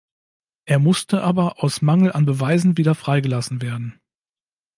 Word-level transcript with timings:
Er 0.65 0.79
musste 0.79 1.21
aber 1.21 1.63
aus 1.63 1.83
Mangel 1.83 2.11
an 2.11 2.25
Beweisen 2.25 2.75
wieder 2.75 2.95
freigelassen 2.95 3.61
werden. 3.61 4.01